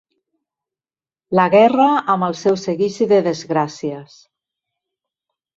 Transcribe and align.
La 1.41 1.45
guerra 1.55 1.85
amb 2.15 2.27
el 2.29 2.35
seu 2.41 2.57
seguici 2.63 3.09
de 3.15 3.21
desgràcies. 3.31 4.21